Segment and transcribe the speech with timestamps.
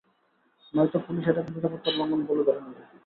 [0.73, 2.83] নয়তো পুলিশ এটাকে নিরাপত্তার লঙ্ঘন বলে ধরে নেবে।